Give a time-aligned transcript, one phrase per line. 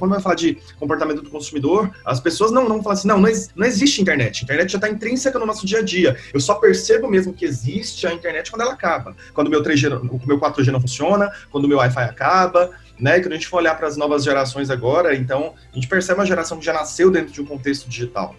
[0.00, 3.30] quando vai falar de comportamento do consumidor, as pessoas não, não falam assim, não, não,
[3.54, 4.40] não existe internet.
[4.40, 6.16] A internet já está intrínseca no nosso dia a dia.
[6.32, 9.14] Eu só percebo mesmo que existe a internet quando ela acaba.
[9.34, 13.18] Quando o meu 3G, o meu 4G não funciona, quando o meu Wi-Fi acaba, né?
[13.18, 16.18] E quando a gente for olhar para as novas gerações agora, então a gente percebe
[16.18, 18.34] uma geração que já nasceu dentro de um contexto digital.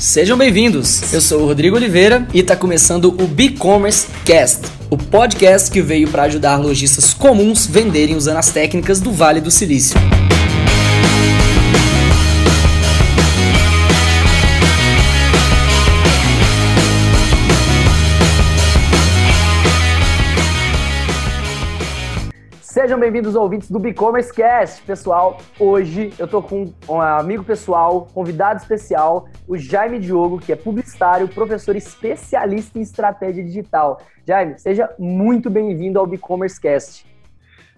[0.00, 1.12] Sejam bem-vindos.
[1.12, 6.08] Eu sou o Rodrigo Oliveira e está começando o B-Commerce Cast, o podcast que veio
[6.08, 9.96] para ajudar lojistas comuns venderem usando as técnicas do Vale do Silício.
[22.82, 24.82] Sejam bem-vindos ouvintes do e-commerce Cast.
[24.82, 30.56] Pessoal, hoje eu tô com um amigo pessoal, convidado especial, o Jaime Diogo, que é
[30.56, 34.02] publicitário, professor especialista em estratégia digital.
[34.26, 37.06] Jaime, seja muito bem-vindo ao e-commerce Cast.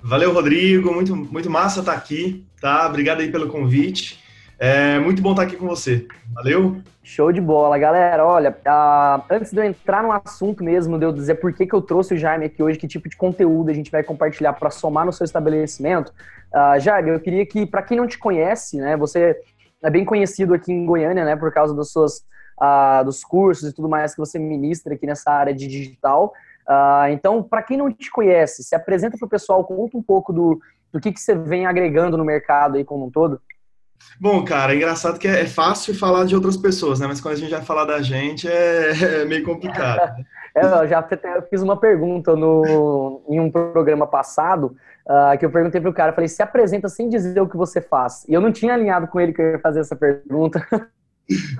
[0.03, 0.91] Valeu, Rodrigo.
[0.91, 2.89] Muito, muito massa estar aqui, tá?
[2.89, 4.24] Obrigado aí pelo convite.
[4.59, 6.07] É muito bom estar aqui com você.
[6.33, 6.81] Valeu?
[7.03, 8.25] Show de bola, galera.
[8.25, 11.75] Olha, uh, antes de eu entrar no assunto mesmo, de eu dizer por que, que
[11.75, 14.71] eu trouxe o Jaime aqui hoje, que tipo de conteúdo a gente vai compartilhar para
[14.71, 16.13] somar no seu estabelecimento.
[16.55, 19.37] Uh, Jaime, eu queria que, para quem não te conhece, né, você
[19.83, 22.25] é bem conhecido aqui em Goiânia, né, por causa dos seus
[22.61, 26.33] uh, dos cursos e tudo mais que você ministra aqui nessa área de digital.
[26.67, 30.33] Uh, então, para quem não te conhece, se apresenta para o pessoal, conta um pouco
[30.33, 30.59] do,
[30.93, 33.41] do que, que você vem agregando no mercado aí como um todo.
[34.21, 37.07] Bom, cara, é engraçado que é, é, fácil falar de outras pessoas, né?
[37.07, 38.91] Mas quando a gente vai falar da gente é,
[39.23, 40.17] é meio complicado.
[40.19, 40.25] Né?
[40.57, 41.07] é, eu já
[41.49, 46.29] fiz uma pergunta no, em um programa passado, uh, que eu perguntei pro cara, falei,
[46.29, 48.25] se apresenta sem dizer o que você faz.
[48.29, 50.67] E eu não tinha alinhado com ele que eu ia fazer essa pergunta.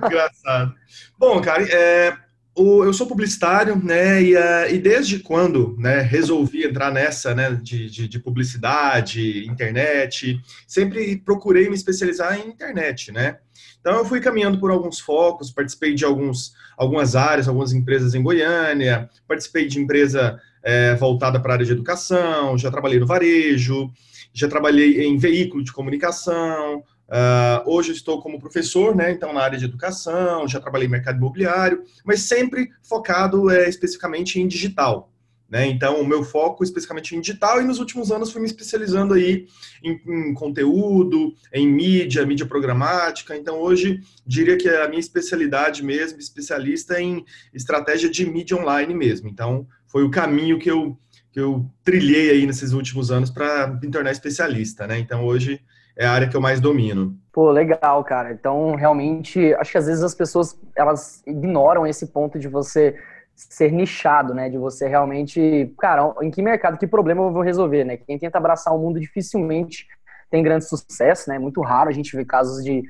[0.03, 0.73] Engraçado.
[1.17, 2.15] Bom, cara, é,
[2.57, 7.89] eu sou publicitário, né, e, uh, e desde quando, né, resolvi entrar nessa, né, de,
[7.89, 13.39] de, de, publicidade, internet, sempre procurei me especializar em internet, né.
[13.81, 18.23] Então eu fui caminhando por alguns focos, participei de alguns, algumas áreas, algumas empresas em
[18.23, 23.91] Goiânia, participei de empresa é, voltada para a área de educação, já trabalhei no varejo,
[24.33, 29.59] já trabalhei em veículo de comunicação, Uh, hoje estou como professor, né, então na área
[29.59, 35.11] de educação, já trabalhei em mercado imobiliário, mas sempre focado é, especificamente em digital.
[35.47, 35.67] Né?
[35.67, 39.47] Então, o meu foco especificamente em digital, e nos últimos anos fui me especializando aí
[39.83, 43.37] em, em, conteúdo, em mídia, mídia programática.
[43.37, 47.23] Então, hoje, diria que a minha especialidade mesmo, especialista em
[47.53, 49.29] estratégia de mídia online mesmo.
[49.29, 50.97] Então, foi o caminho que eu,
[51.31, 54.87] que eu trilhei aí nesses últimos anos para me tornar especialista.
[54.87, 54.97] Né?
[54.97, 55.61] Então, hoje,
[55.97, 57.15] é a área que eu mais domino.
[57.31, 58.31] Pô, legal, cara.
[58.31, 62.95] Então, realmente, acho que às vezes as pessoas elas ignoram esse ponto de você
[63.35, 64.49] ser nichado, né?
[64.49, 67.97] De você realmente, cara, em que mercado, que problema eu vou resolver, né?
[67.97, 69.87] Quem tenta abraçar o mundo dificilmente
[70.29, 71.35] tem grande sucesso, né?
[71.35, 72.83] É muito raro a gente ver casos de,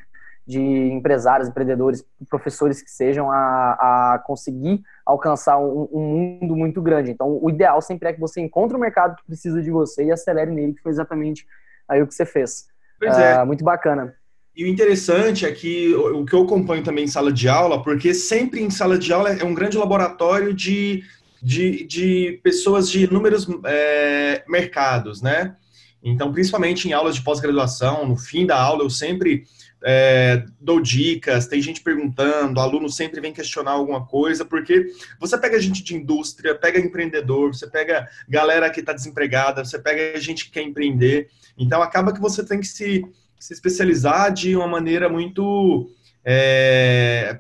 [0.46, 7.12] de empresários, empreendedores, professores que sejam a, a conseguir alcançar um, um, mundo muito grande.
[7.12, 10.12] Então, o ideal sempre é que você encontre o mercado que precisa de você e
[10.12, 11.46] acelere nele, que foi exatamente
[11.88, 12.68] aí o que você fez.
[13.00, 13.42] Pois é.
[13.42, 14.14] Uh, muito bacana.
[14.56, 18.14] E o interessante é que o que eu acompanho também em sala de aula, porque
[18.14, 21.04] sempre em sala de aula é um grande laboratório de,
[21.44, 25.58] de, de pessoas de inúmeros é, mercados, né?
[26.02, 29.44] Então, principalmente em aulas de pós-graduação, no fim da aula, eu sempre
[29.84, 34.88] é, dou dicas, tem gente perguntando, aluno sempre vem questionar alguma coisa, porque
[35.20, 40.20] você pega gente de indústria, pega empreendedor, você pega galera que está desempregada, você pega
[40.20, 43.06] gente que quer empreender, então acaba que você tem que se,
[43.40, 45.90] se especializar de uma maneira muito
[46.24, 47.40] é,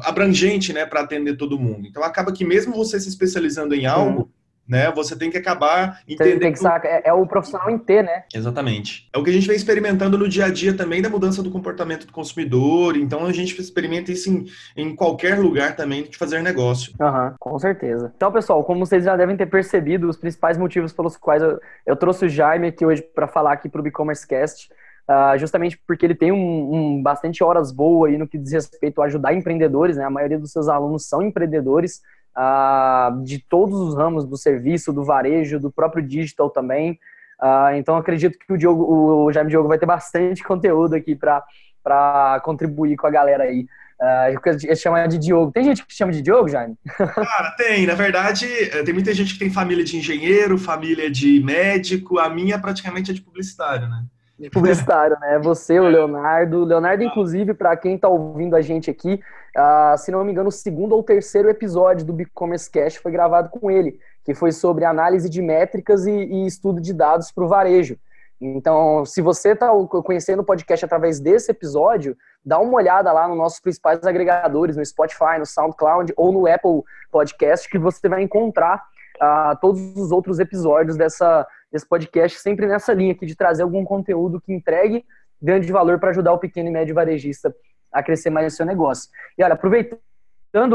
[0.00, 1.86] abrangente, né, para atender todo mundo.
[1.86, 4.30] Então acaba que mesmo você se especializando em algo,
[4.68, 4.90] né?
[4.92, 6.40] Você tem que acabar entendendo.
[6.40, 8.24] Tem que sacar, é, é, o profissional em T, né?
[8.34, 9.08] Exatamente.
[9.12, 11.50] É o que a gente vem experimentando no dia a dia também da mudança do
[11.50, 12.96] comportamento do consumidor.
[12.96, 14.46] Então a gente experimenta isso em,
[14.76, 16.92] em qualquer lugar também de fazer negócio.
[17.00, 18.12] Uhum, com certeza.
[18.16, 21.96] Então, pessoal, como vocês já devem ter percebido, os principais motivos pelos quais eu, eu
[21.96, 24.70] trouxe o Jaime aqui hoje para falar aqui para o e-commerce cast.
[25.02, 29.02] Uh, justamente porque ele tem um, um, bastante horas boas aí no que diz respeito
[29.02, 30.04] a ajudar empreendedores, né?
[30.04, 32.00] A maioria dos seus alunos são empreendedores,
[32.36, 36.98] uh, de todos os ramos do serviço, do varejo, do próprio digital também.
[37.40, 42.40] Uh, então acredito que o Diogo, o Jaime Diogo vai ter bastante conteúdo aqui para
[42.44, 43.66] contribuir com a galera aí.
[44.02, 45.52] Uh, eu de Diogo.
[45.52, 46.74] Tem gente que chama de Diogo, Jaime?
[46.98, 47.86] Cara, tem.
[47.86, 52.18] Na verdade, eh, tem muita gente que tem família de engenheiro, família de médico.
[52.18, 54.02] A minha praticamente é de publicitário, né?
[54.50, 55.38] Publicitário, né?
[55.38, 56.64] Você, o Leonardo.
[56.64, 59.20] Leonardo, inclusive, para quem está ouvindo a gente aqui,
[59.56, 63.50] uh, se não me engano, o segundo ou terceiro episódio do e-commerce Cash foi gravado
[63.50, 67.48] com ele, que foi sobre análise de métricas e, e estudo de dados para o
[67.48, 67.96] varejo.
[68.40, 69.70] Então, se você está
[70.04, 74.84] conhecendo o podcast através desse episódio, dá uma olhada lá nos nossos principais agregadores, no
[74.84, 78.82] Spotify, no SoundCloud ou no Apple Podcast, que você vai encontrar
[79.22, 83.84] uh, todos os outros episódios dessa, desse podcast, sempre nessa linha aqui de trazer algum
[83.84, 85.04] conteúdo que entregue
[85.40, 87.54] grande valor para ajudar o pequeno e médio varejista
[87.90, 89.10] a crescer mais o seu negócio.
[89.36, 89.98] E olha, aproveitando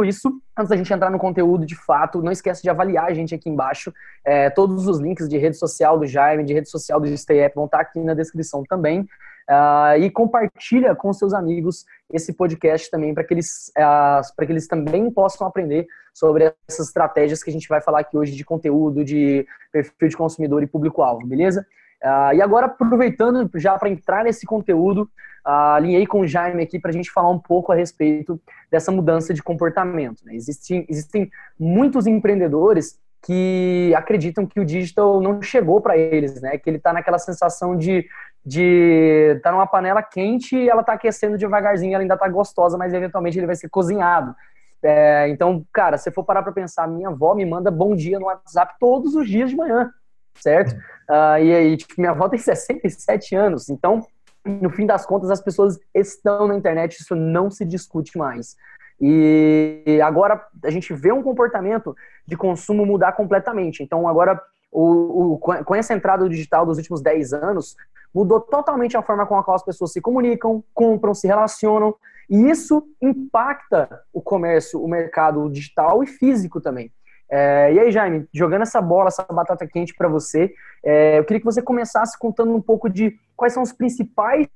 [0.03, 3.33] isso, antes da gente entrar no conteúdo de fato, não esquece de avaliar a gente
[3.33, 3.93] aqui embaixo.
[4.25, 7.55] É, todos os links de rede social do Jaime, de rede social do Stay App
[7.55, 9.07] vão estar aqui na descrição também.
[9.49, 14.51] Uh, e compartilha com seus amigos esse podcast também para que eles uh, para que
[14.51, 18.43] eles também possam aprender sobre essas estratégias que a gente vai falar aqui hoje de
[18.43, 21.65] conteúdo, de perfil de consumidor e público-alvo, beleza?
[22.03, 25.03] Uh, e agora, aproveitando já para entrar nesse conteúdo,
[25.45, 28.39] uh, alinhei com o Jaime aqui para a gente falar um pouco a respeito
[28.71, 30.23] dessa mudança de comportamento.
[30.25, 30.35] Né?
[30.35, 31.29] Existem, existem
[31.59, 36.57] muitos empreendedores que acreditam que o digital não chegou para eles, né?
[36.57, 38.05] Que ele está naquela sensação de
[38.47, 42.93] de tá numa panela quente e ela está aquecendo devagarzinho, ela ainda está gostosa, mas
[42.93, 44.33] eventualmente ele vai ser cozinhado.
[44.81, 48.27] É, então, cara, se for parar para pensar, minha avó me manda bom dia no
[48.27, 49.91] WhatsApp todos os dias de manhã,
[50.35, 50.73] certo?
[51.09, 54.05] Uh, e aí, tipo, minha avó tem 67 anos, então,
[54.45, 58.55] no fim das contas, as pessoas estão na internet, isso não se discute mais.
[58.99, 61.93] E agora a gente vê um comportamento
[62.25, 63.83] de consumo mudar completamente.
[63.83, 64.41] Então, agora,
[64.79, 67.75] o, o, com essa entrada digital dos últimos 10 anos,
[68.13, 71.95] mudou totalmente a forma com a qual as pessoas se comunicam, compram, se relacionam.
[72.29, 76.91] E isso impacta o comércio, o mercado digital e físico também.
[77.29, 80.53] É, e aí, Jaime, jogando essa bola, essa batata quente para você,
[80.83, 84.47] é, eu queria que você começasse contando um pouco de quais são os principais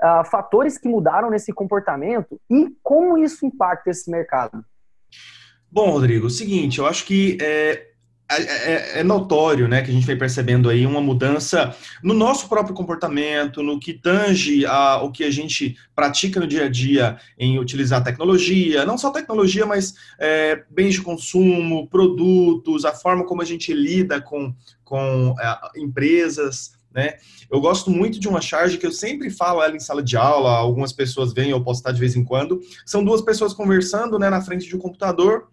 [0.00, 4.64] uh, fatores que mudaram nesse comportamento e como isso impacta esse mercado.
[5.70, 7.95] Bom, Rodrigo, o seguinte, eu acho que é,
[8.28, 12.48] é, é, é, notório, né, que a gente vem percebendo aí uma mudança no nosso
[12.48, 17.18] próprio comportamento, no que tange a, o que a gente pratica no dia a dia
[17.38, 23.42] em utilizar tecnologia, não só tecnologia, mas é, bens de consumo, produtos, a forma como
[23.42, 24.52] a gente lida com,
[24.82, 27.16] com é, empresas, né?
[27.50, 30.50] Eu gosto muito de uma charge que eu sempre falo ela em sala de aula,
[30.50, 32.58] algumas pessoas vêm eu postar de vez em quando.
[32.86, 35.48] São duas pessoas conversando, né, na frente de um computador,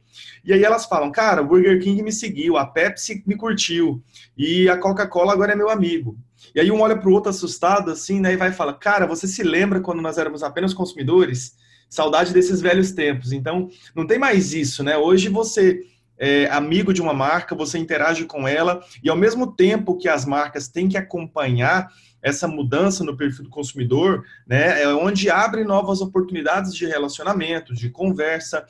[0.45, 4.01] e aí elas falam: "Cara, o Burger King me seguiu, a Pepsi me curtiu
[4.37, 6.17] e a Coca-Cola agora é meu amigo".
[6.55, 9.27] E aí um olha para o outro assustado assim, né, e vai falar: "Cara, você
[9.27, 13.31] se lembra quando nós éramos apenas consumidores?" Saudade desses velhos tempos.
[13.31, 14.97] Então, não tem mais isso, né?
[14.97, 15.81] Hoje você
[16.17, 20.25] é, amigo de uma marca, você interage com ela, e ao mesmo tempo que as
[20.25, 21.89] marcas têm que acompanhar
[22.21, 27.89] essa mudança no perfil do consumidor, né, é onde abre novas oportunidades de relacionamento, de
[27.89, 28.65] conversa.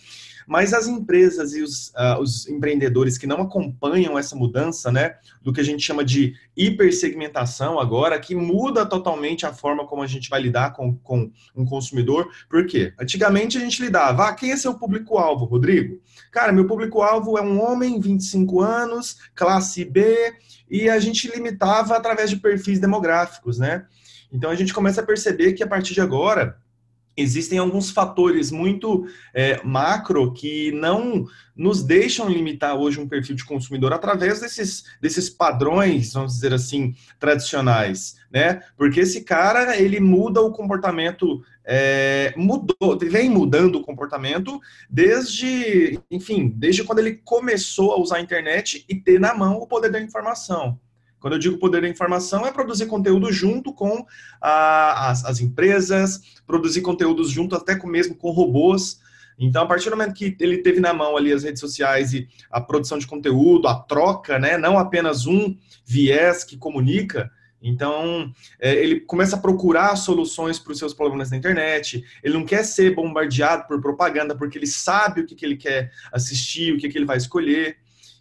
[0.48, 5.54] Mas as empresas e os, uh, os empreendedores que não acompanham essa mudança, né, do
[5.54, 10.30] que a gente chama de hipersegmentação agora, que muda totalmente a forma como a gente
[10.30, 12.30] vai lidar com, com um consumidor.
[12.50, 12.94] Por quê?
[13.00, 16.02] Antigamente a gente lidava, ah, quem é seu público-alvo, Rodrigo?
[16.34, 20.34] Cara, meu público-alvo é um homem, 25 anos, classe B,
[20.68, 23.86] e a gente limitava através de perfis demográficos, né?
[24.32, 26.58] Então a gente começa a perceber que a partir de agora
[27.16, 31.26] existem alguns fatores muito é, macro que não
[31.56, 36.96] nos deixam limitar hoje um perfil de consumidor através desses, desses padrões, vamos dizer assim,
[37.20, 38.62] tradicionais, né?
[38.76, 44.60] Porque esse cara, ele muda o comportamento, é, mudou, vem mudando o comportamento
[44.90, 49.68] desde, enfim, desde quando ele começou a usar a internet e ter na mão o
[49.68, 50.80] poder da informação.
[51.24, 54.06] Quando eu digo poder da informação, é produzir conteúdo junto com
[54.42, 59.00] a, as, as, empresas, produzir conteúdos junto até com, mesmo com robôs.
[59.40, 62.28] Então, a partir do momento que ele teve na mão ali as redes sociais e
[62.52, 68.76] a produção de conteúdo, a troca, né, não apenas um viés que comunica, então, é,
[68.76, 72.04] ele começa a procurar soluções para os seus problemas na internet.
[72.22, 75.90] Ele não quer ser bombardeado por propaganda, porque ele sabe o que, que ele quer
[76.12, 77.78] assistir, o que, que ele vai escolher.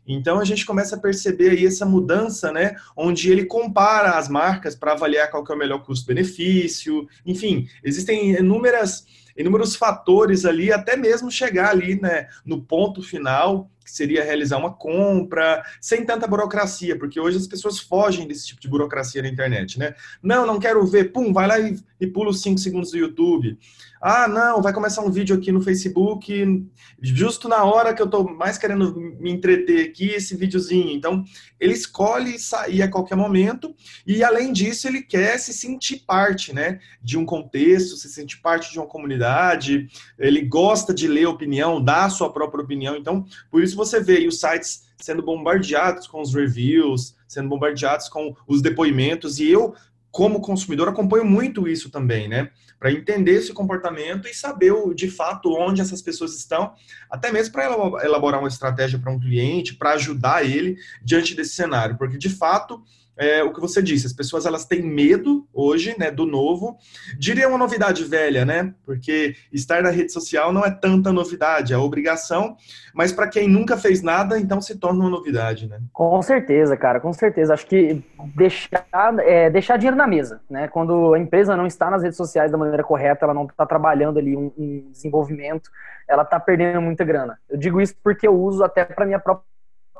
[0.06, 4.75] Então a gente começa a perceber aí essa mudança, né, onde ele compara as marcas
[4.75, 9.06] para avaliar qual que é o melhor custo-benefício, enfim, existem inúmeras
[9.37, 14.72] inúmeros fatores ali, até mesmo chegar ali, né, no ponto final, que seria realizar uma
[14.72, 19.78] compra, sem tanta burocracia, porque hoje as pessoas fogem desse tipo de burocracia na internet,
[19.78, 19.94] né?
[20.22, 23.58] Não, não quero ver, pum, vai lá e, e pula os 5 segundos do YouTube.
[24.04, 26.66] Ah, não, vai começar um vídeo aqui no Facebook,
[27.00, 30.90] justo na hora que eu estou mais querendo me entreter aqui, esse videozinho.
[30.90, 31.25] Então,
[31.61, 33.72] ele escolhe sair a qualquer momento
[34.04, 38.72] e, além disso, ele quer se sentir parte, né, de um contexto, se sentir parte
[38.72, 39.87] de uma comunidade,
[40.18, 42.96] ele gosta de ler opinião, dar a sua própria opinião.
[42.96, 48.35] Então, por isso você vê os sites sendo bombardeados com os reviews, sendo bombardeados com
[48.47, 49.75] os depoimentos, e eu
[50.12, 52.51] como consumidor, acompanho muito isso também, né?
[52.79, 56.75] Para entender esse comportamento e saber de fato onde essas pessoas estão,
[57.11, 57.65] até mesmo para
[58.05, 62.83] elaborar uma estratégia para um cliente, para ajudar ele diante desse cenário, porque de fato
[63.16, 66.78] é, o que você disse, as pessoas elas têm medo hoje, né, do novo.
[67.19, 68.75] Diria uma novidade velha, né?
[68.87, 72.57] Porque estar na rede social não é tanta novidade, é obrigação,
[72.95, 75.78] mas para quem nunca fez nada, então se torna uma novidade, né?
[75.92, 77.52] Com certeza, cara, com certeza.
[77.52, 78.02] Acho que
[78.35, 78.78] deixar,
[79.21, 80.66] é, deixar dinheiro na mesa, né?
[80.69, 84.19] Quando a empresa não está nas redes sociais da maneira correta, ela não está trabalhando
[84.19, 85.71] ali um, um desenvolvimento,
[86.09, 87.38] ela está perdendo muita grana.
[87.49, 89.45] Eu digo isso porque eu uso até para minha própria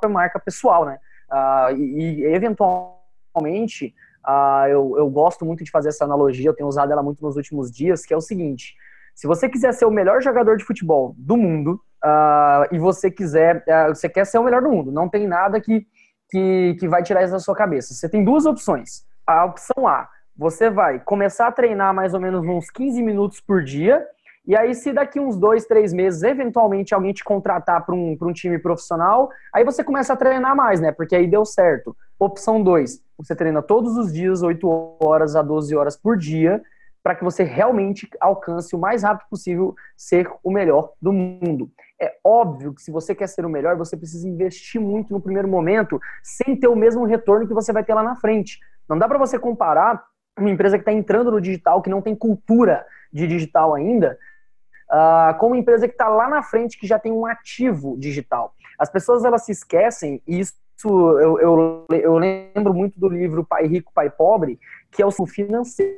[0.09, 0.99] marca pessoal, né?
[1.31, 3.02] Uh, e, e eventualmente
[3.35, 3.95] Normalmente,
[4.27, 7.37] uh, eu, eu gosto muito de fazer essa analogia, eu tenho usado ela muito nos
[7.37, 8.75] últimos dias, que é o seguinte:
[9.15, 13.65] se você quiser ser o melhor jogador de futebol do mundo uh, e você quiser,
[13.69, 15.87] uh, você quer ser o melhor do mundo, não tem nada que,
[16.31, 17.95] que, que vai tirar isso da sua cabeça.
[17.95, 19.05] Você tem duas opções.
[19.27, 23.63] A opção A, você vai começar a treinar mais ou menos uns 15 minutos por
[23.63, 24.05] dia
[24.45, 28.33] e aí, se daqui uns dois, três meses, eventualmente alguém te contratar para um, um
[28.33, 30.91] time profissional, aí você começa a treinar mais, né?
[30.91, 31.97] Porque aí deu certo.
[32.19, 36.61] Opção 2, você treina todos os dias, 8 horas a 12 horas por dia,
[37.05, 41.71] para que você realmente alcance o mais rápido possível ser o melhor do mundo.
[42.01, 45.49] É óbvio que se você quer ser o melhor, você precisa investir muito no primeiro
[45.49, 48.59] momento, sem ter o mesmo retorno que você vai ter lá na frente.
[48.89, 50.05] Não dá para você comparar
[50.37, 54.19] uma empresa que está entrando no digital, que não tem cultura de digital ainda,
[54.93, 58.55] uh, com uma empresa que está lá na frente, que já tem um ativo digital.
[58.79, 63.67] As pessoas elas se esquecem, e isso eu, eu, eu lembro muito do livro Pai
[63.67, 64.59] Rico, Pai Pobre,
[64.91, 65.97] que é o financeiro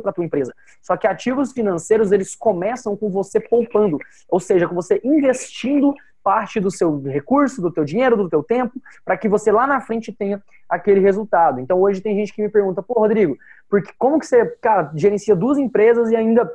[0.00, 0.54] para a tua empresa.
[0.80, 3.98] Só que ativos financeiros, eles começam com você poupando,
[4.28, 8.80] ou seja, com você investindo parte do seu recurso, do teu dinheiro, do teu tempo,
[9.04, 11.58] para que você lá na frente tenha aquele resultado.
[11.58, 13.36] Então hoje tem gente que me pergunta, pô, Rodrigo,
[13.68, 16.48] porque como que você, cara, gerencia duas empresas e ainda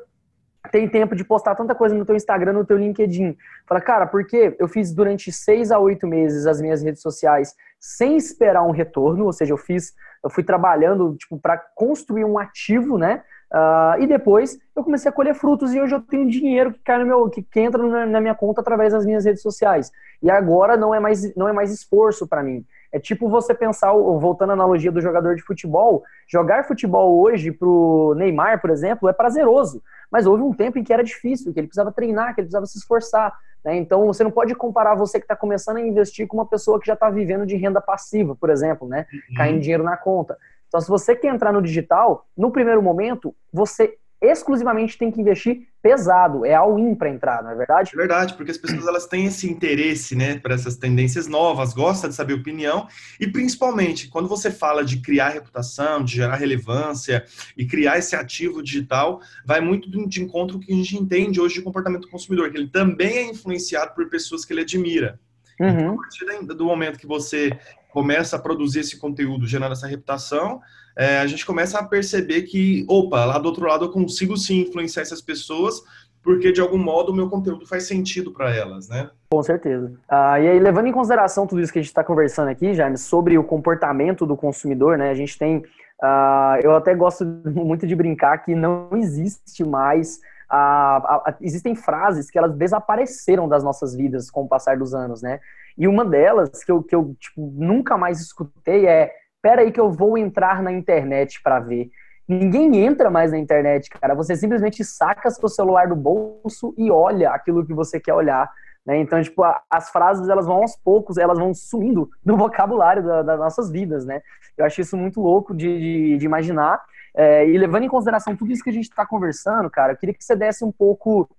[0.71, 3.35] tem tempo de postar tanta coisa no teu Instagram, no teu LinkedIn.
[3.67, 8.17] Fala, cara, porque eu fiz durante seis a oito meses as minhas redes sociais sem
[8.17, 9.93] esperar um retorno, ou seja, eu fiz,
[10.23, 13.23] eu fui trabalhando tipo para construir um ativo, né?
[13.51, 16.99] Uh, e depois eu comecei a colher frutos e hoje eu tenho dinheiro que cai
[16.99, 19.89] no meu, que, que entra na, na minha conta através das minhas redes sociais.
[20.21, 22.65] E agora não é mais, não é mais esforço para mim.
[22.91, 28.13] É tipo você pensar, voltando à analogia do jogador de futebol, jogar futebol hoje pro
[28.17, 29.81] Neymar, por exemplo, é prazeroso.
[30.11, 32.65] Mas houve um tempo em que era difícil, que ele precisava treinar, que ele precisava
[32.65, 33.33] se esforçar.
[33.63, 33.75] Né?
[33.75, 36.87] Então você não pode comparar você que está começando a investir com uma pessoa que
[36.87, 39.05] já está vivendo de renda passiva, por exemplo, né?
[39.11, 39.35] Uhum.
[39.35, 40.37] Caindo dinheiro na conta.
[40.67, 45.67] Então, se você quer entrar no digital, no primeiro momento, você exclusivamente tem que investir
[45.81, 47.91] pesado, é all-in para entrar, não é verdade?
[47.93, 52.09] É verdade, porque as pessoas elas têm esse interesse, né, para essas tendências novas, gostam
[52.09, 52.87] de saber opinião
[53.19, 57.23] e principalmente quando você fala de criar reputação, de gerar relevância
[57.55, 61.61] e criar esse ativo digital, vai muito de encontro que a gente entende hoje de
[61.61, 65.19] comportamento do consumidor, que ele também é influenciado por pessoas que ele admira.
[65.59, 65.69] Uhum.
[65.69, 67.57] Então, a partir do momento que você
[67.97, 70.61] começa a produzir esse conteúdo, gerando essa reputação,
[70.95, 74.61] é, a gente começa a perceber que, opa, lá do outro lado eu consigo sim
[74.61, 75.81] influenciar essas pessoas,
[76.21, 79.09] porque de algum modo o meu conteúdo faz sentido para elas, né?
[79.31, 79.91] Com certeza.
[80.07, 82.99] Ah, e aí, levando em consideração tudo isso que a gente está conversando aqui, Jaime,
[82.99, 85.09] sobre o comportamento do consumidor, né?
[85.09, 85.63] A gente tem.
[85.99, 90.19] Ah, eu até gosto muito de brincar que não existe mais.
[90.47, 95.39] Ah, existem frases que elas desapareceram das nossas vidas com o passar dos anos, né?
[95.77, 99.79] E uma delas que eu, que eu tipo, nunca mais escutei é espera aí que
[99.79, 101.89] eu vou entrar na internet para ver.
[102.27, 104.13] Ninguém entra mais na internet, cara.
[104.15, 108.49] Você simplesmente saca seu celular do bolso e olha aquilo que você quer olhar.
[108.85, 108.97] Né?
[108.97, 113.21] Então, tipo, a, as frases elas vão aos poucos, elas vão sumindo do vocabulário da,
[113.21, 114.21] das nossas vidas, né?
[114.57, 116.81] Eu acho isso muito louco de, de, de imaginar.
[117.15, 120.13] É, e levando em consideração tudo isso que a gente está conversando, cara, eu queria
[120.13, 121.29] que você desse um pouco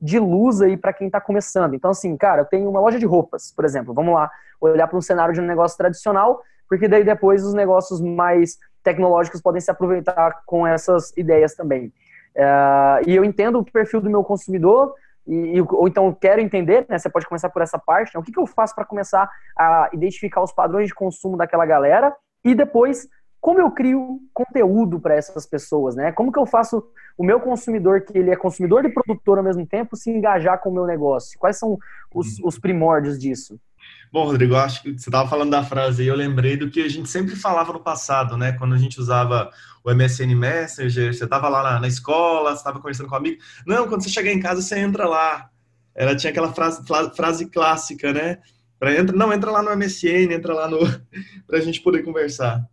[0.00, 1.74] de luz aí para quem está começando.
[1.74, 3.92] Então, assim, cara, eu tenho uma loja de roupas, por exemplo.
[3.92, 4.30] Vamos lá,
[4.60, 9.42] olhar para um cenário de um negócio tradicional porque daí depois os negócios mais tecnológicos
[9.42, 11.92] podem se aproveitar com essas ideias também.
[12.36, 14.94] Uh, e eu entendo o perfil do meu consumidor,
[15.26, 16.96] e, ou então quero entender, né?
[16.96, 18.14] Você pode começar por essa parte.
[18.14, 19.28] Né, o que, que eu faço para começar
[19.58, 22.14] a identificar os padrões de consumo daquela galera
[22.44, 23.08] e depois
[23.40, 26.12] como eu crio conteúdo para essas pessoas, né?
[26.12, 26.84] Como que eu faço
[27.16, 30.68] o meu consumidor, que ele é consumidor e produtor ao mesmo tempo, se engajar com
[30.68, 31.38] o meu negócio?
[31.38, 31.78] Quais são
[32.14, 33.58] os, os primórdios disso?
[34.12, 36.88] Bom, Rodrigo, acho que você estava falando da frase e eu lembrei do que a
[36.88, 38.52] gente sempre falava no passado, né?
[38.52, 39.50] Quando a gente usava
[39.84, 43.40] o MSN Messenger, você estava lá na, na escola, você estava conversando com um amigo.
[43.66, 45.48] Não, quando você chegar em casa, você entra lá.
[45.94, 46.82] Ela tinha aquela frase,
[47.14, 48.38] frase clássica, né?
[48.78, 50.78] Pra, entra, não, entra lá no MSN, entra lá no.
[51.46, 52.68] para a gente poder conversar.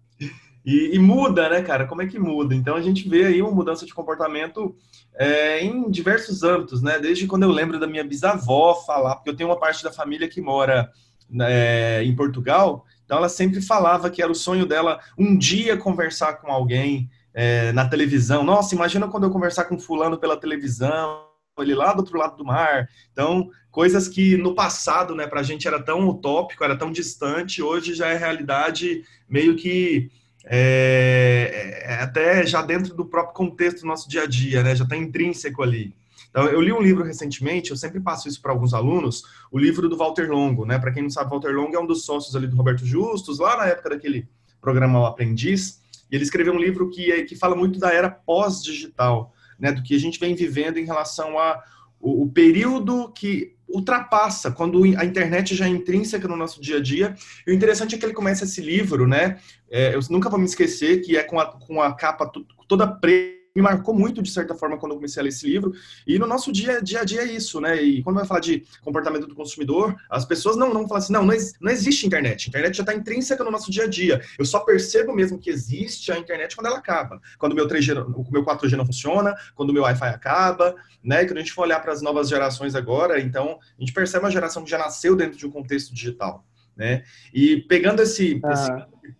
[0.67, 1.87] E, e, muda, né, cara?
[1.87, 2.53] Como é que muda?
[2.53, 4.75] Então a gente vê aí uma mudança de comportamento
[5.15, 6.99] é, em diversos âmbitos, né?
[6.99, 10.27] Desde quando eu lembro da minha bisavó falar, porque eu tenho uma parte da família
[10.27, 10.91] que mora
[11.39, 16.33] é, em Portugal, então ela sempre falava que era o sonho dela um dia conversar
[16.33, 18.43] com alguém é, na televisão.
[18.43, 21.27] Nossa, imagina quando eu conversar com fulano pela televisão,
[21.59, 22.89] ele lá do outro lado do mar.
[23.13, 27.63] Então, coisas que no passado, né, para a gente era tão utópico, era tão distante,
[27.63, 30.11] hoje já é realidade meio que
[30.49, 34.95] é até já dentro do próprio contexto do nosso dia a dia, né, já está
[34.95, 35.93] intrínseco ali.
[36.29, 39.89] Então, eu li um livro recentemente, eu sempre passo isso para alguns alunos, o livro
[39.89, 40.77] do Walter Longo, né?
[40.77, 43.57] Para quem não sabe, Walter Longo é um dos sócios ali do Roberto Justus, lá
[43.57, 44.27] na época daquele
[44.61, 48.09] programa O Aprendiz, e ele escreveu um livro que, é, que fala muito da era
[48.09, 49.71] pós-digital, né?
[49.71, 51.63] Do que a gente vem vivendo em relação a
[51.99, 56.81] o, o, período que ultrapassa, quando a internet já é intrínseca no nosso dia a
[56.81, 57.15] dia.
[57.45, 59.37] E o interessante é que ele começa esse livro, né?
[59.69, 62.31] É, eu nunca vou me esquecer que é com a, com a capa
[62.67, 65.73] toda preta me marcou muito, de certa forma, quando eu comecei a ler esse livro.
[66.05, 67.81] E no nosso dia, dia a dia é isso, né?
[67.81, 71.25] E quando vai falar de comportamento do consumidor, as pessoas não, não falam assim, não,
[71.25, 72.49] não, não existe internet.
[72.49, 74.21] Internet já está intrínseca no nosso dia a dia.
[74.37, 77.19] Eu só percebo mesmo que existe a internet quando ela acaba.
[77.39, 81.23] Quando o meu 3G, o meu 4G não funciona, quando o meu Wi-Fi acaba, né?
[81.23, 84.23] E quando a gente for olhar para as novas gerações agora, então, a gente percebe
[84.23, 86.45] uma geração que já nasceu dentro de um contexto digital.
[86.75, 87.03] Né?
[87.33, 88.53] E pegando esse, ah.
[88.53, 88.71] esse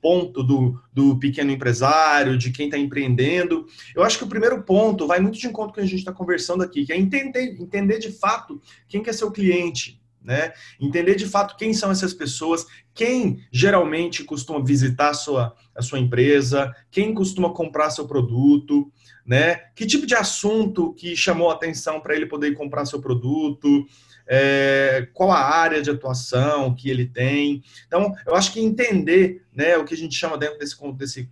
[0.02, 3.66] ponto do, do pequeno empresário, de quem está empreendendo,
[3.96, 6.00] eu acho que o primeiro ponto vai muito de encontro com o que a gente
[6.00, 10.52] está conversando aqui, que é entender, entender de fato quem que é seu cliente, né?
[10.80, 16.00] Entender de fato quem são essas pessoas, quem geralmente costuma visitar a sua, a sua
[16.00, 18.92] empresa, quem costuma comprar seu produto,
[19.26, 19.56] né?
[19.74, 23.86] Que tipo de assunto que chamou atenção para ele poder comprar seu produto,
[24.28, 27.64] é, qual a área de atuação que ele tem.
[27.88, 31.30] Então, eu acho que entender né, o que a gente chama dentro desse, desse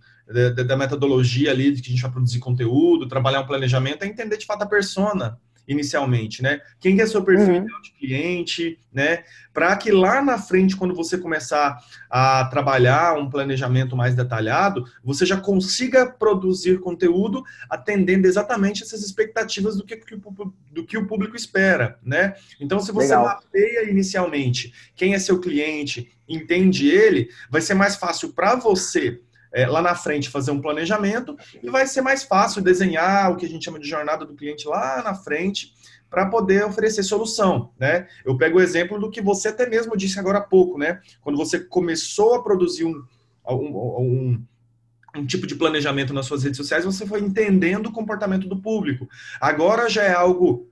[0.66, 4.36] da, metodologia ali, de que a gente vai produzir conteúdo, trabalhar um planejamento, é entender
[4.36, 6.60] de fato a persona inicialmente, né?
[6.78, 7.66] Quem é seu perfil uhum.
[7.82, 9.24] de cliente, né?
[9.52, 15.26] Para que lá na frente, quando você começar a trabalhar um planejamento mais detalhado, você
[15.26, 20.00] já consiga produzir conteúdo atendendo exatamente essas expectativas do que,
[20.70, 22.34] do que o público espera, né?
[22.60, 23.24] Então, se você Legal.
[23.24, 29.20] mapeia inicialmente quem é seu cliente, entende ele, vai ser mais fácil para você
[29.56, 33.46] é, lá na frente fazer um planejamento e vai ser mais fácil desenhar o que
[33.46, 35.72] a gente chama de jornada do cliente lá na frente
[36.10, 38.06] para poder oferecer solução, né?
[38.22, 41.00] Eu pego o exemplo do que você até mesmo disse agora há pouco, né?
[41.22, 43.02] Quando você começou a produzir um,
[43.48, 44.44] um, um
[45.16, 49.08] um tipo de planejamento nas suas redes sociais, você foi entendendo o comportamento do público.
[49.40, 50.68] Agora já é algo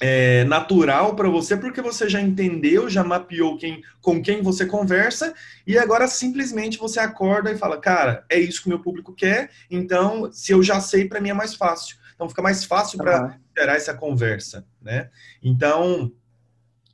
[0.00, 5.34] é, natural para você, porque você já entendeu, já mapeou quem, com quem você conversa,
[5.66, 9.50] e agora simplesmente você acorda e fala, cara, é isso que o meu público quer,
[9.70, 11.96] então se eu já sei, para mim é mais fácil.
[12.14, 13.32] Então fica mais fácil para uhum.
[13.56, 15.10] gerar essa conversa, né?
[15.42, 16.12] Então,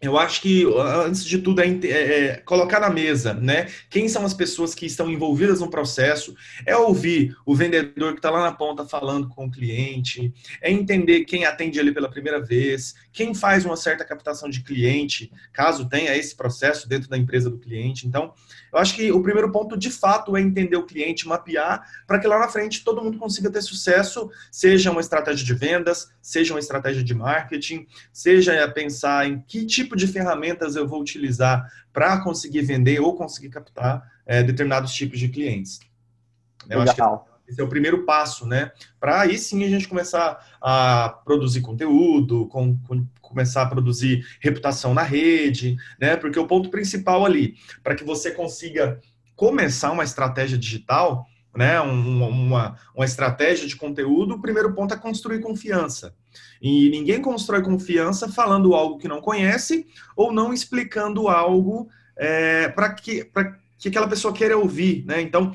[0.00, 0.64] eu acho que,
[1.04, 3.68] antes de tudo, é, é, é, colocar na mesa, né?
[3.90, 6.34] Quem são as pessoas que estão envolvidas no processo,
[6.64, 10.32] é ouvir o vendedor que está lá na ponta falando com o cliente,
[10.62, 15.30] é entender quem atende ele pela primeira vez, quem faz uma certa captação de cliente,
[15.52, 18.06] caso tenha esse processo dentro da empresa do cliente.
[18.06, 18.32] Então,
[18.72, 22.26] eu acho que o primeiro ponto, de fato, é entender o cliente, mapear, para que
[22.26, 26.60] lá na frente todo mundo consiga ter sucesso, seja uma estratégia de vendas, seja uma
[26.60, 32.62] estratégia de marketing, seja pensar em que tipo de ferramentas eu vou utilizar para conseguir
[32.62, 35.80] vender ou conseguir captar é, determinados tipos de clientes.
[36.68, 36.82] Eu Legal.
[36.82, 38.70] acho que esse é o primeiro passo, né?
[39.00, 44.94] Para aí sim a gente começar a produzir conteúdo, com, com, começar a produzir reputação
[44.94, 46.16] na rede, né?
[46.16, 49.00] Porque o ponto principal ali, para que você consiga
[49.34, 51.26] começar uma estratégia digital,
[51.56, 51.80] né?
[51.80, 56.14] Um, uma, uma estratégia de conteúdo, o primeiro ponto é construir confiança.
[56.60, 62.92] E ninguém constrói confiança falando algo que não conhece ou não explicando algo é, para
[62.92, 63.30] que,
[63.78, 65.20] que aquela pessoa queira ouvir, né?
[65.22, 65.52] Então,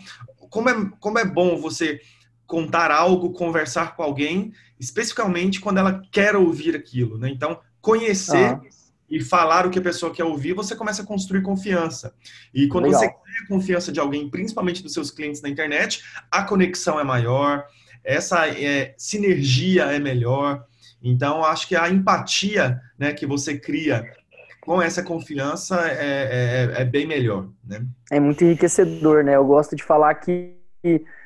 [0.50, 2.02] como é, como é bom você
[2.48, 7.30] contar algo, conversar com alguém, especificamente quando ela quer ouvir aquilo, né?
[7.30, 8.62] Então, conhecer ah.
[9.10, 12.14] e falar o que a pessoa quer ouvir, você começa a construir confiança.
[12.54, 13.00] E quando Legal.
[13.00, 17.66] você cria confiança de alguém, principalmente dos seus clientes na internet, a conexão é maior,
[18.06, 20.64] essa é, sinergia é melhor.
[21.04, 24.06] Então, acho que a empatia né, que você cria
[24.62, 27.86] com essa confiança é, é, é, bem melhor, né?
[28.12, 29.36] É muito enriquecedor, né?
[29.36, 30.56] Eu gosto de falar que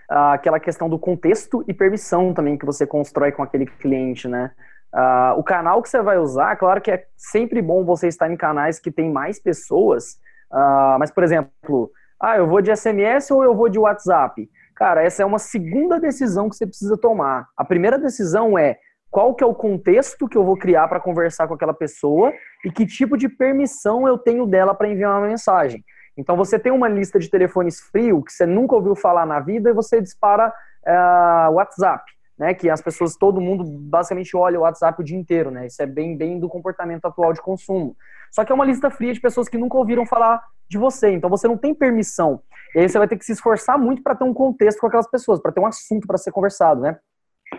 [0.10, 4.52] ah, aquela questão do contexto e permissão também que você constrói com aquele cliente, né?
[4.92, 8.36] Ah, o canal que você vai usar, claro que é sempre bom você estar em
[8.36, 10.18] canais que tem mais pessoas,
[10.52, 14.50] ah, mas, por exemplo, ah, eu vou de SMS ou eu vou de WhatsApp?
[14.80, 17.50] Cara, essa é uma segunda decisão que você precisa tomar.
[17.58, 18.80] A primeira decisão é
[19.12, 22.32] qual que é o contexto que eu vou criar para conversar com aquela pessoa
[22.63, 25.84] e que tipo de permissão eu tenho dela para enviar uma mensagem.
[26.18, 29.70] Então você tem uma lista de telefones frio que você nunca ouviu falar na vida
[29.70, 32.54] e você dispara uh, WhatsApp, né?
[32.54, 35.68] Que as pessoas, todo mundo basicamente olha o WhatsApp o dia inteiro, né?
[35.68, 37.98] Isso é bem, bem do comportamento atual de consumo.
[38.32, 41.29] Só que é uma lista fria de pessoas que nunca ouviram falar de você, então
[41.29, 42.41] você não tem permissão.
[42.75, 45.10] E aí você vai ter que se esforçar muito para ter um contexto com aquelas
[45.10, 46.97] pessoas, para ter um assunto para ser conversado, né?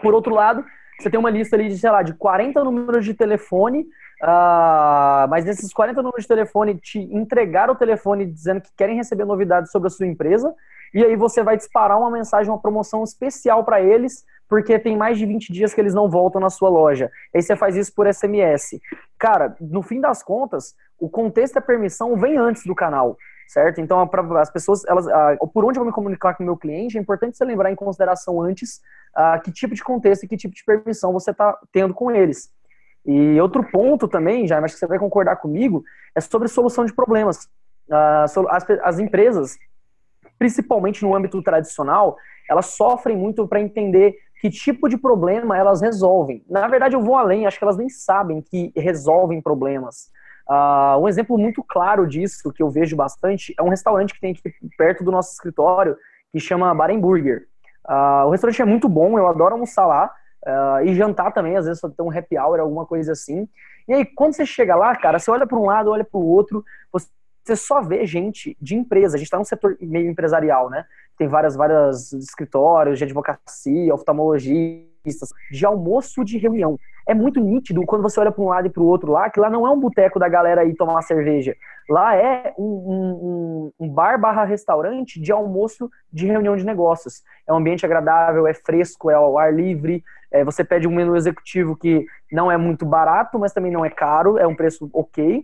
[0.00, 0.64] Por outro lado,
[0.98, 3.80] você tem uma lista ali de, sei lá, de 40 números de telefone,
[4.22, 9.24] uh, mas nesses 40 números de telefone te entregar o telefone dizendo que querem receber
[9.24, 10.54] novidades sobre a sua empresa,
[10.92, 15.16] e aí você vai disparar uma mensagem, uma promoção especial para eles, porque tem mais
[15.16, 17.10] de 20 dias que eles não voltam na sua loja.
[17.34, 18.80] Aí você faz isso por SMS.
[19.16, 23.16] Cara, no fim das contas, o contexto e a permissão vem antes do canal
[23.50, 23.80] certo?
[23.80, 26.56] Então, para as pessoas, elas, uh, por onde eu vou me comunicar com o meu
[26.56, 28.80] cliente, é importante você lembrar em consideração antes
[29.16, 32.48] uh, que tipo de contexto e que tipo de permissão você está tendo com eles.
[33.04, 35.82] E outro ponto também, já acho que você vai concordar comigo,
[36.14, 37.48] é sobre solução de problemas.
[37.88, 39.58] Uh, as, as empresas,
[40.38, 42.16] principalmente no âmbito tradicional,
[42.48, 46.44] elas sofrem muito para entender que tipo de problema elas resolvem.
[46.48, 50.08] Na verdade, eu vou além, acho que elas nem sabem que resolvem problemas.
[50.50, 54.32] Uh, um exemplo muito claro disso, que eu vejo bastante, é um restaurante que tem
[54.32, 55.96] aqui perto do nosso escritório,
[56.32, 57.46] que chama Barenburger.
[57.88, 60.12] Uh, o restaurante é muito bom, eu adoro almoçar lá,
[60.44, 63.48] uh, e jantar também, às vezes tem um happy hour, alguma coisa assim.
[63.86, 66.26] E aí, quando você chega lá, cara, você olha para um lado, olha para o
[66.26, 70.84] outro, você só vê gente de empresa, a gente está num setor meio empresarial, né?
[71.16, 73.94] Tem várias, várias escritórios de advocacia,
[75.00, 78.70] oftalmologistas, de almoço de reunião é muito nítido quando você olha para um lado e
[78.70, 81.02] para o outro lá, que lá não é um boteco da galera aí tomar uma
[81.02, 81.56] cerveja.
[81.88, 87.22] Lá é um, um, um, bar barra restaurante de almoço de reunião de negócios.
[87.48, 90.04] É um ambiente agradável, é fresco, é ao ar livre.
[90.30, 93.90] É, você pede um menu executivo que não é muito barato, mas também não é
[93.90, 95.42] caro, é um preço ok.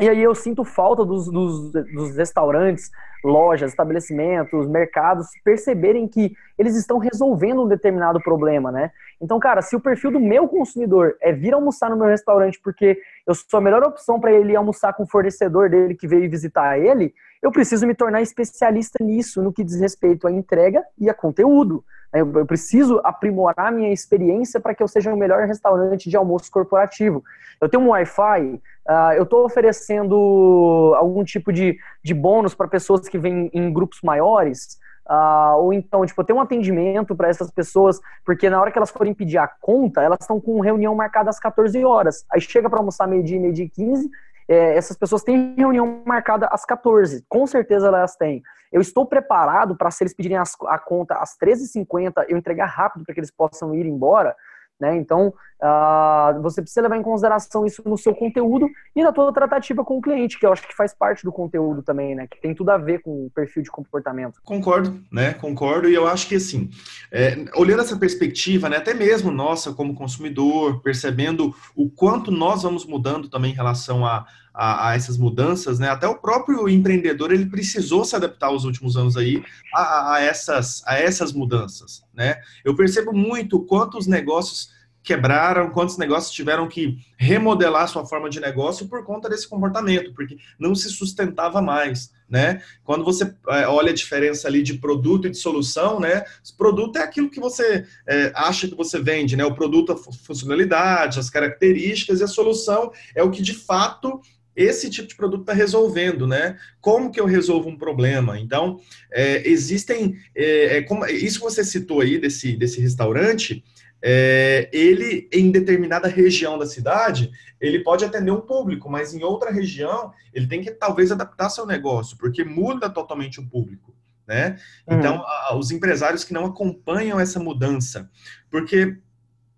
[0.00, 2.90] E aí eu sinto falta dos, dos, dos, restaurantes,
[3.22, 8.90] lojas, estabelecimentos, mercados perceberem que eles estão resolvendo um determinado problema, né?
[9.20, 12.98] Então, cara, se o perfil do meu consumidor é vir almoçar no meu restaurante porque
[13.24, 16.76] eu sou a melhor opção para ele almoçar com o fornecedor dele que veio visitar
[16.76, 21.14] ele, eu preciso me tornar especialista nisso, no que diz respeito à entrega e a
[21.14, 21.84] conteúdo.
[22.14, 27.24] Eu preciso aprimorar minha experiência para que eu seja o melhor restaurante de almoço corporativo.
[27.60, 33.08] Eu tenho um Wi-Fi, uh, eu estou oferecendo algum tipo de, de bônus para pessoas
[33.08, 34.78] que vêm em grupos maiores.
[35.06, 38.78] Uh, ou então, tipo, eu tenho um atendimento para essas pessoas, porque na hora que
[38.78, 42.24] elas forem pedir a conta, elas estão com reunião marcada às 14 horas.
[42.30, 44.08] Aí chega para almoçar meio-dia, meio-dia e 15,
[44.48, 48.42] é, essas pessoas têm reunião marcada às 14, com certeza elas têm.
[48.72, 53.04] Eu estou preparado para, se eles pedirem as, a conta às 13h50, eu entregar rápido
[53.04, 54.34] para que eles possam ir embora.
[54.80, 54.96] Né?
[54.96, 59.84] Então, uh, você precisa levar em consideração isso no seu conteúdo e na tua tratativa
[59.84, 62.26] com o cliente, que eu acho que faz parte do conteúdo também, né?
[62.26, 64.40] Que tem tudo a ver com o perfil de comportamento.
[64.44, 65.32] Concordo, né?
[65.34, 65.88] Concordo.
[65.88, 66.70] E eu acho que, assim,
[67.12, 68.78] é, olhando essa perspectiva, né?
[68.78, 74.26] Até mesmo nossa como consumidor, percebendo o quanto nós vamos mudando também em relação a,
[74.54, 75.88] a, a, essas mudanças, né?
[75.88, 79.42] Até o próprio empreendedor ele precisou se adaptar aos últimos anos aí
[79.74, 82.36] a, a, essas, a essas mudanças, né?
[82.64, 84.72] Eu percebo muito quantos negócios
[85.04, 90.38] quebraram, quantos negócios tiveram que remodelar sua forma de negócio por conta desse comportamento, porque
[90.58, 92.62] não se sustentava mais, né?
[92.82, 96.24] Quando você é, olha a diferença ali de produto e de solução, né?
[96.50, 99.44] O produto é aquilo que você é, acha que você vende, né?
[99.44, 104.22] O produto, a funcionalidade, as características, e a solução é o que de fato
[104.56, 106.56] esse tipo de produto está resolvendo, né?
[106.80, 108.38] Como que eu resolvo um problema?
[108.38, 108.80] Então,
[109.12, 110.16] é, existem.
[110.34, 113.64] É, é, como, isso que você citou aí desse, desse restaurante,
[114.02, 119.50] é, ele, em determinada região da cidade, ele pode atender um público, mas em outra
[119.50, 123.94] região, ele tem que talvez adaptar seu negócio, porque muda totalmente o público.
[124.26, 124.58] Né?
[124.86, 124.98] Uhum.
[124.98, 128.10] Então, a, os empresários que não acompanham essa mudança,
[128.50, 128.98] porque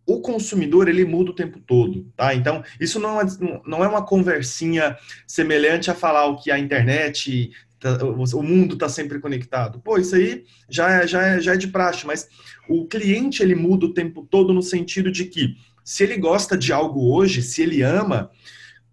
[0.07, 2.33] o consumidor ele muda o tempo todo, tá?
[2.33, 3.25] Então isso não é,
[3.67, 8.89] não é uma conversinha semelhante a falar o que a internet, tá, o mundo está
[8.89, 9.81] sempre conectado.
[9.81, 12.29] Pô, isso aí já é, já é, já é de praxe, mas
[12.69, 16.73] o cliente ele muda o tempo todo no sentido de que se ele gosta de
[16.73, 18.31] algo hoje, se ele ama,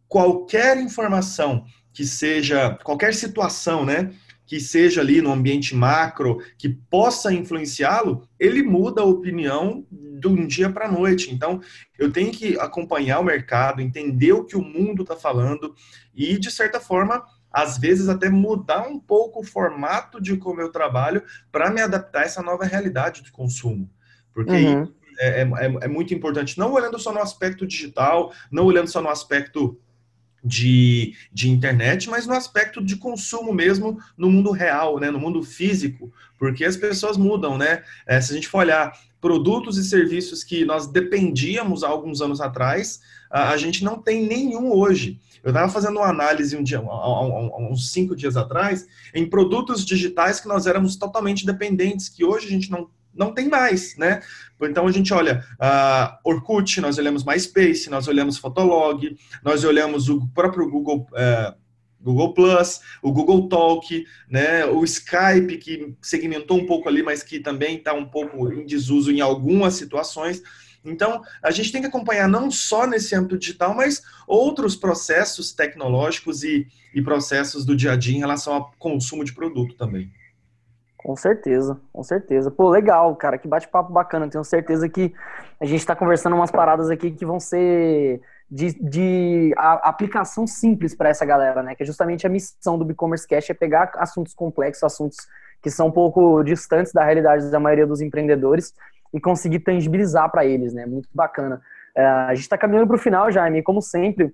[0.08, 4.12] qualquer informação que seja, qualquer situação, né,
[4.46, 10.48] que seja ali no ambiente macro, que possa influenciá-lo, ele muda a opinião de um
[10.48, 11.34] dia para a noite.
[11.34, 11.62] Então,
[11.98, 15.74] eu tenho que acompanhar o mercado, entender o que o mundo está falando
[16.14, 20.72] e, de certa forma, às vezes até mudar um pouco o formato de como eu
[20.72, 23.90] trabalho para me adaptar a essa nova realidade de consumo.
[24.34, 24.92] Porque uhum.
[25.20, 29.10] é, é, é, muito importante, não olhando só no aspecto digital, não olhando só no
[29.10, 29.80] aspecto
[30.44, 35.42] de, de internet, mas no aspecto de consumo mesmo no mundo real, né, no mundo
[35.42, 37.84] físico, porque as pessoas mudam, né?
[38.06, 42.42] É, se a gente for olhar produtos e serviços que nós dependíamos há alguns anos
[42.42, 43.00] atrás,
[43.32, 45.20] a, a gente não tem nenhum hoje.
[45.42, 50.48] Eu estava fazendo uma análise um dia, uns cinco dias atrás, em produtos digitais que
[50.48, 54.22] nós éramos totalmente dependentes, que hoje a gente não não tem mais, né?
[54.62, 60.28] Então a gente olha uh, Orkut, nós olhamos MySpace, nós olhamos Fotolog, nós olhamos o
[60.34, 61.54] próprio Google, uh,
[62.02, 64.66] Google Plus, o Google Talk, né?
[64.66, 69.12] O Skype que segmentou um pouco ali, mas que também está um pouco em desuso
[69.12, 70.42] em algumas situações.
[70.86, 76.44] Então, a gente tem que acompanhar não só nesse âmbito digital, mas outros processos tecnológicos
[76.44, 80.12] e, e processos do dia a dia em relação ao consumo de produto também.
[81.04, 82.50] Com certeza, com certeza.
[82.50, 84.30] Pô, legal, cara, que bate-papo bacana.
[84.30, 85.14] Tenho certeza que
[85.60, 91.10] a gente está conversando umas paradas aqui que vão ser de, de aplicação simples para
[91.10, 91.76] essa galera, né?
[91.76, 95.18] Que é justamente a missão do e-commerce cash é pegar assuntos complexos, assuntos
[95.62, 98.74] que são um pouco distantes da realidade da maioria dos empreendedores
[99.14, 100.86] e conseguir tangibilizar para eles, né?
[100.86, 101.62] Muito bacana.
[101.96, 103.62] É, a gente está caminhando para o final, Jaime.
[103.62, 104.34] Como sempre,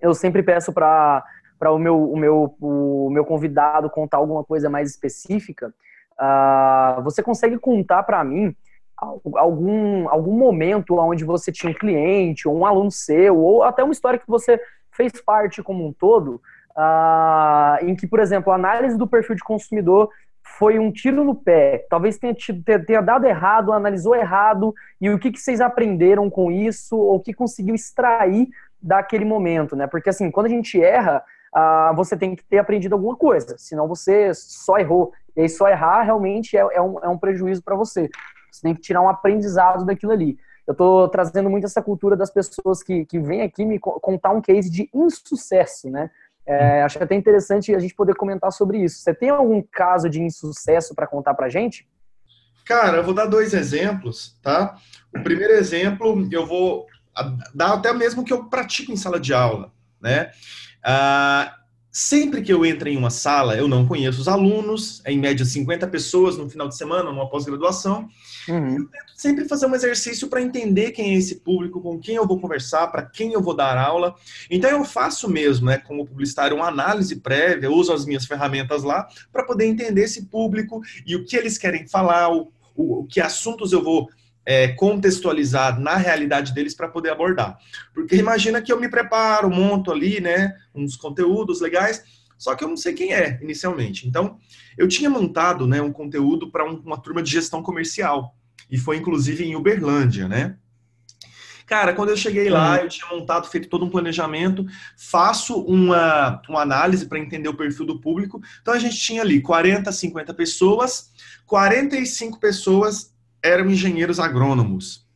[0.00, 1.24] eu sempre peço para
[1.58, 5.74] para o meu, o, meu, o meu convidado contar alguma coisa mais específica.
[6.20, 8.54] Uh, você consegue contar para mim
[8.96, 13.92] algum, algum momento onde você tinha um cliente, ou um aluno seu, ou até uma
[13.92, 16.40] história que você fez parte como um todo,
[16.76, 20.10] uh, em que, por exemplo, a análise do perfil de consumidor
[20.42, 25.18] foi um tiro no pé, talvez tenha, tido, tenha dado errado, analisou errado, e o
[25.18, 28.48] que, que vocês aprenderam com isso, ou o que conseguiu extrair
[28.80, 29.86] daquele momento, né?
[29.86, 31.22] Porque assim, quando a gente erra,
[31.54, 35.12] uh, você tem que ter aprendido alguma coisa, senão você só errou.
[35.36, 38.08] E aí só errar realmente é, é, um, é um prejuízo para você.
[38.50, 40.38] Você tem que tirar um aprendizado daquilo ali.
[40.66, 44.40] Eu estou trazendo muito essa cultura das pessoas que, que vêm aqui me contar um
[44.40, 46.10] case de insucesso, né?
[46.44, 49.00] É, acho até interessante a gente poder comentar sobre isso.
[49.00, 51.86] Você tem algum caso de insucesso para contar para gente?
[52.64, 54.76] Cara, eu vou dar dois exemplos, tá?
[55.14, 56.86] O primeiro exemplo eu vou
[57.54, 60.30] dar até mesmo que eu pratico em sala de aula, né?
[60.90, 61.54] Ah,
[61.92, 65.44] sempre que eu entro em uma sala, eu não conheço os alunos, é em média
[65.44, 68.08] 50 pessoas no final de semana, numa pós-graduação.
[68.48, 68.70] Uhum.
[68.70, 72.26] Eu tento sempre fazer um exercício para entender quem é esse público, com quem eu
[72.26, 74.14] vou conversar, para quem eu vou dar aula.
[74.50, 79.06] Então eu faço mesmo, né, como publicitário, uma análise prévia, uso as minhas ferramentas lá
[79.30, 83.20] para poder entender esse público e o que eles querem falar, o, o, o que
[83.20, 84.08] assuntos eu vou
[84.48, 87.58] é, contextualizar na realidade deles para poder abordar.
[87.92, 92.02] Porque imagina que eu me preparo, monto ali, né, uns conteúdos legais,
[92.38, 94.08] só que eu não sei quem é inicialmente.
[94.08, 94.38] Então,
[94.78, 98.34] eu tinha montado, né, um conteúdo para um, uma turma de gestão comercial
[98.70, 100.56] e foi inclusive em Uberlândia, né?
[101.66, 102.84] Cara, quando eu cheguei lá, uhum.
[102.84, 104.64] eu tinha montado, feito todo um planejamento,
[104.96, 108.40] faço uma, uma análise para entender o perfil do público.
[108.62, 111.10] Então a gente tinha ali 40, 50 pessoas,
[111.44, 115.06] 45 pessoas eram engenheiros agrônomos.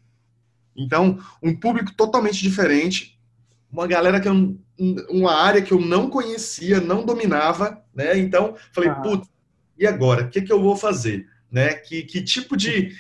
[0.77, 3.19] Então, um público totalmente diferente,
[3.71, 4.57] uma galera que eu,
[5.11, 8.19] uma área que eu não conhecia, não dominava, né?
[8.19, 8.95] Então, falei, ah.
[8.97, 9.29] putz,
[9.79, 10.25] e agora?
[10.25, 11.27] O que, que eu vou fazer?
[11.51, 11.75] Né?
[11.75, 12.95] Que, que tipo de.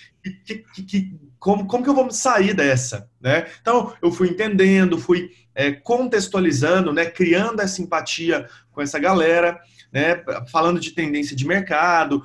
[0.44, 3.08] Que, que, que, como, como que eu vou sair dessa?
[3.20, 3.46] Né?
[3.60, 7.06] Então, eu fui entendendo, fui é, contextualizando, né?
[7.06, 9.58] criando essa empatia com essa galera,
[9.92, 10.22] né?
[10.50, 12.22] falando de tendência de mercado,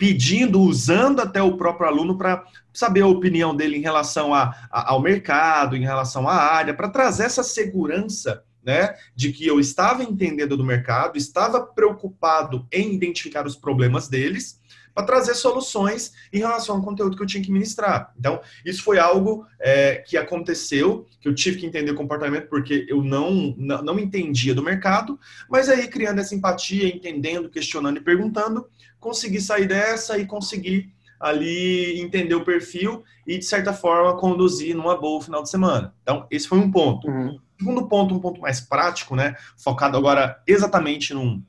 [0.00, 4.92] pedindo, usando até o próprio aluno para saber a opinião dele em relação a, a,
[4.92, 10.02] ao mercado, em relação à área, para trazer essa segurança né, de que eu estava
[10.02, 14.58] entendendo do mercado, estava preocupado em identificar os problemas deles,
[14.94, 18.12] para trazer soluções em relação ao conteúdo que eu tinha que ministrar.
[18.18, 22.86] Então, isso foi algo é, que aconteceu, que eu tive que entender o comportamento, porque
[22.88, 28.00] eu não, não, não entendia do mercado, mas aí criando essa empatia, entendendo, questionando e
[28.00, 28.66] perguntando,
[28.98, 34.96] conseguir sair dessa e conseguir ali entender o perfil e, de certa forma, conduzir numa
[34.96, 35.94] boa o final de semana.
[36.02, 37.06] Então, esse foi um ponto.
[37.06, 37.38] Uhum.
[37.58, 39.36] Segundo ponto, um ponto mais prático, né?
[39.56, 41.42] Focado agora exatamente num,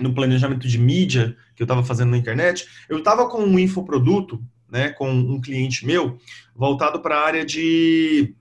[0.00, 2.66] no planejamento de mídia que eu estava fazendo na internet.
[2.88, 4.90] Eu estava com um infoproduto, né?
[4.90, 6.18] Com um cliente meu,
[6.54, 8.34] voltado para a área de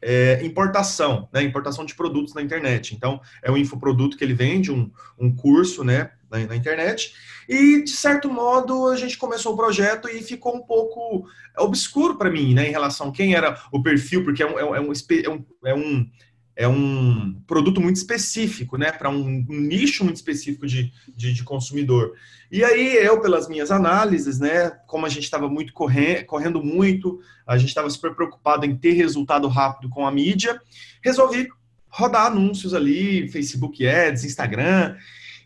[0.00, 1.42] é, importação, né?
[1.42, 2.94] Importação de produtos na internet.
[2.94, 6.10] Então, é um infoproduto que ele vende, um, um curso, né?
[6.30, 7.14] Na, na, internet.
[7.48, 11.26] E, de certo modo, a gente começou o projeto e ficou um pouco
[11.58, 12.68] obscuro para mim, né?
[12.68, 15.74] Em relação a quem era o perfil, porque é um, é um, é um, é
[15.74, 16.10] um,
[16.54, 21.42] é um produto muito específico, né, para um, um, nicho muito específico de, de, de,
[21.42, 22.12] consumidor.
[22.50, 27.20] E aí eu, pelas minhas análises, né, como a gente estava muito correndo, correndo muito,
[27.46, 30.60] a gente estava super preocupado em ter resultado rápido com a mídia,
[31.02, 31.48] resolvi
[31.88, 34.96] rodar anúncios ali, Facebook Ads, Instagram,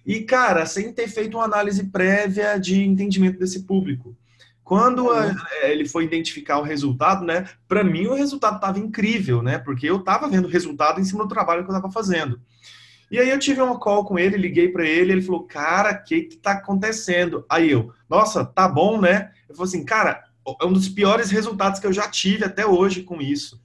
[0.04, 4.16] e cara, sem ter feito uma análise prévia de entendimento desse público.
[4.66, 7.48] Quando a, é, ele foi identificar o resultado, né?
[7.68, 9.58] Para mim o resultado estava incrível, né?
[9.58, 12.40] Porque eu estava vendo o resultado em cima do trabalho que eu estava fazendo.
[13.08, 16.02] E aí eu tive uma call com ele, liguei para ele, ele falou: "Cara, o
[16.02, 20.24] que que tá acontecendo?" Aí eu: "Nossa, tá bom, né?" Eu falei assim: "Cara,
[20.60, 23.62] é um dos piores resultados que eu já tive até hoje com isso."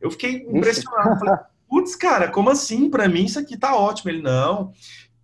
[0.00, 1.36] Eu fiquei impressionado, falei:
[1.68, 2.90] "Putz, cara, como assim?
[2.90, 4.72] Para mim isso aqui tá ótimo." Ele: "Não,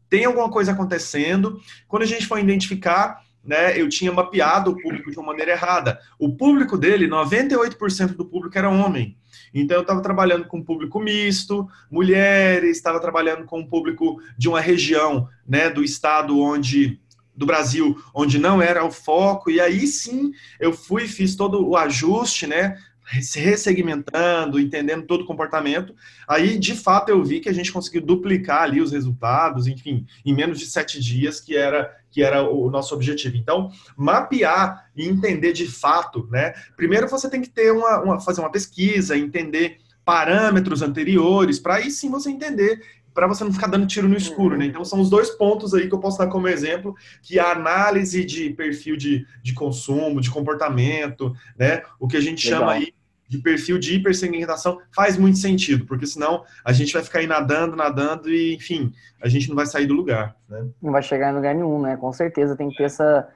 [0.09, 5.11] tem alguma coisa acontecendo." Quando a gente foi identificar, né, eu tinha mapeado o público
[5.11, 6.01] de uma maneira errada.
[6.19, 9.17] O público dele, 98% do público era homem.
[9.55, 14.61] Então, eu estava trabalhando com público misto, mulheres, estava trabalhando com um público de uma
[14.61, 17.01] região né, do estado onde
[17.35, 21.77] do Brasil, onde não era o foco, e aí sim eu fui fiz todo o
[21.77, 22.79] ajuste, né?
[23.21, 25.95] Se ressegmentando, entendendo todo o comportamento.
[26.29, 30.35] Aí, de fato, eu vi que a gente conseguiu duplicar ali os resultados, enfim, em
[30.35, 33.37] menos de sete dias, que era, que era o nosso objetivo.
[33.37, 36.53] Então, mapear e entender de fato, né?
[36.77, 41.91] Primeiro você tem que ter uma, uma fazer uma pesquisa, entender parâmetros anteriores, para aí
[41.91, 42.81] sim você entender
[43.17, 44.67] para você não ficar dando tiro no escuro, né?
[44.67, 48.23] Então são os dois pontos aí que eu posso dar como exemplo, que a análise
[48.27, 51.83] de perfil de, de consumo, de comportamento, né?
[51.99, 52.61] O que a gente Legal.
[52.61, 52.93] chama aí
[53.27, 57.75] de perfil de hipersegmentação faz muito sentido, porque senão a gente vai ficar aí nadando,
[57.75, 60.67] nadando e, enfim, a gente não vai sair do lugar, né?
[60.83, 61.97] Não vai chegar em lugar nenhum, né?
[61.97, 63.27] Com certeza tem que ter essa,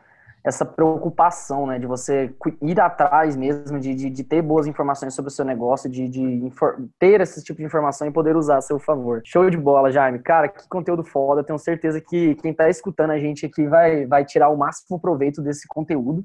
[0.44, 1.78] essa preocupação, né?
[1.78, 5.88] De você ir atrás mesmo, de, de, de ter boas informações sobre o seu negócio,
[5.88, 6.52] de, de
[6.98, 9.20] ter esse tipo de informação e poder usar a seu favor.
[9.24, 10.18] Show de bola, Jaime.
[10.18, 11.44] Cara, que conteúdo foda.
[11.44, 15.42] Tenho certeza que quem tá escutando a gente aqui vai, vai tirar o máximo proveito
[15.42, 16.24] desse conteúdo.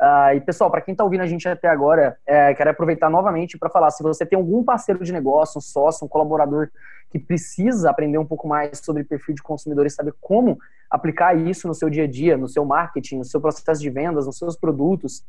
[0.00, 3.58] Uh, e pessoal, para quem está ouvindo a gente até agora, é, quero aproveitar novamente
[3.58, 6.68] para falar: se você tem algum parceiro de negócio, um sócio, um colaborador
[7.10, 10.58] que precisa aprender um pouco mais sobre perfil de consumidor e saber como
[10.88, 14.26] aplicar isso no seu dia a dia, no seu marketing, no seu processo de vendas,
[14.26, 15.24] nos seus produtos,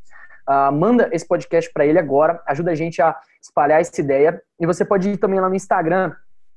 [0.48, 4.40] uh, manda esse podcast para ele agora, ajuda a gente a espalhar essa ideia.
[4.58, 6.14] E você pode ir também lá no Instagram,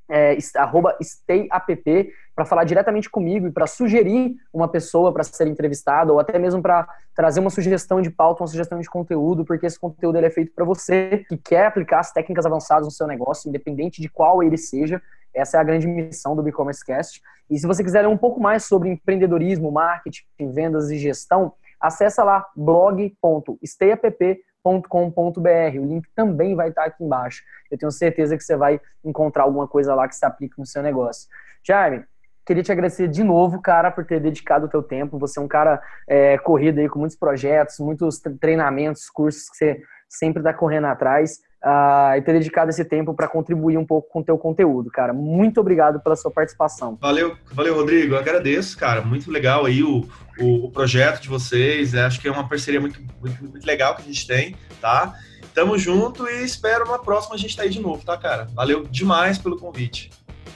[0.10, 6.20] é, stayapp para falar diretamente comigo e para sugerir uma pessoa para ser entrevistada ou
[6.20, 10.18] até mesmo para trazer uma sugestão de pauta, uma sugestão de conteúdo, porque esse conteúdo
[10.18, 14.02] ele é feito para você que quer aplicar as técnicas avançadas no seu negócio, independente
[14.02, 15.02] de qual ele seja.
[15.34, 17.22] Essa é a grande missão do e-commerce cast.
[17.50, 22.24] E se você quiser ler um pouco mais sobre empreendedorismo, marketing, vendas e gestão, acessa
[22.24, 27.43] lá blog.stayapp.com com.br O link também vai estar aqui embaixo.
[27.69, 30.82] Eu tenho certeza que você vai encontrar alguma coisa lá que se aplique no seu
[30.82, 31.28] negócio.
[31.63, 32.04] Jaime,
[32.45, 35.19] queria te agradecer de novo, cara, por ter dedicado o teu tempo.
[35.19, 39.82] Você é um cara é, corrido aí com muitos projetos, muitos treinamentos, cursos que você
[40.08, 44.19] sempre está correndo atrás uh, e ter dedicado esse tempo para contribuir um pouco com
[44.19, 45.13] o teu conteúdo, cara.
[45.13, 46.97] Muito obrigado pela sua participação.
[47.02, 48.15] Valeu, valeu, Rodrigo.
[48.15, 49.02] Eu agradeço, cara.
[49.02, 50.06] Muito legal aí o,
[50.39, 51.95] o, o projeto de vocês.
[51.95, 55.13] Acho que é uma parceria muito, muito, muito legal que a gente tem, tá?
[55.54, 58.47] Tamo junto e espero uma próxima a gente tá aí de novo, tá, cara?
[58.54, 60.10] Valeu demais pelo convite.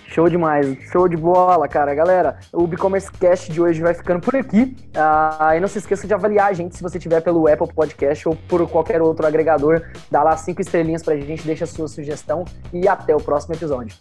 [0.08, 1.94] Show demais, show de bola, cara.
[1.94, 4.76] Galera, o e-commerce cast de hoje vai ficando por aqui.
[4.96, 8.28] Ah, e não se esqueça de avaliar a gente se você tiver pelo Apple Podcast
[8.28, 9.84] ou por qualquer outro agregador.
[10.10, 13.96] Dá lá cinco estrelinhas pra gente, deixa a sua sugestão e até o próximo episódio.